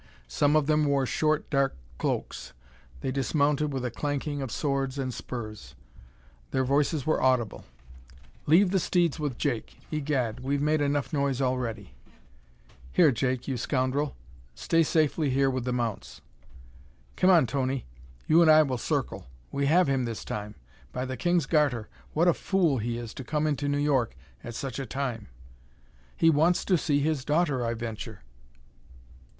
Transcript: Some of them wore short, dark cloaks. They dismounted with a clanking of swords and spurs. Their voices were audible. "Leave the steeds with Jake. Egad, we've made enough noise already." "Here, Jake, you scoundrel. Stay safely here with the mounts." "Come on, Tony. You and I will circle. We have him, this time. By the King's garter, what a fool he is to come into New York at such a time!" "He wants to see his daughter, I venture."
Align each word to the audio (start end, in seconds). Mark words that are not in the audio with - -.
Some 0.27 0.55
of 0.55 0.65
them 0.65 0.85
wore 0.85 1.05
short, 1.05 1.47
dark 1.51 1.75
cloaks. 1.99 2.53
They 3.01 3.11
dismounted 3.11 3.71
with 3.71 3.85
a 3.85 3.91
clanking 3.91 4.41
of 4.41 4.51
swords 4.51 4.97
and 4.97 5.13
spurs. 5.13 5.75
Their 6.49 6.63
voices 6.65 7.05
were 7.05 7.21
audible. 7.21 7.65
"Leave 8.47 8.71
the 8.71 8.79
steeds 8.79 9.19
with 9.19 9.37
Jake. 9.37 9.77
Egad, 9.91 10.39
we've 10.39 10.59
made 10.59 10.81
enough 10.81 11.13
noise 11.13 11.39
already." 11.39 11.93
"Here, 12.91 13.11
Jake, 13.11 13.47
you 13.47 13.57
scoundrel. 13.57 14.15
Stay 14.55 14.81
safely 14.81 15.29
here 15.29 15.51
with 15.51 15.65
the 15.65 15.71
mounts." 15.71 16.21
"Come 17.15 17.29
on, 17.29 17.45
Tony. 17.45 17.85
You 18.25 18.41
and 18.41 18.49
I 18.49 18.63
will 18.63 18.79
circle. 18.79 19.27
We 19.51 19.67
have 19.67 19.87
him, 19.87 20.05
this 20.05 20.25
time. 20.25 20.55
By 20.91 21.05
the 21.05 21.15
King's 21.15 21.45
garter, 21.45 21.89
what 22.13 22.27
a 22.27 22.33
fool 22.33 22.79
he 22.79 22.97
is 22.97 23.13
to 23.13 23.23
come 23.23 23.45
into 23.45 23.69
New 23.69 23.77
York 23.77 24.15
at 24.43 24.55
such 24.55 24.79
a 24.79 24.87
time!" 24.87 25.27
"He 26.17 26.31
wants 26.31 26.65
to 26.65 26.75
see 26.75 27.01
his 27.01 27.23
daughter, 27.23 27.63
I 27.63 27.75
venture." 27.75 28.21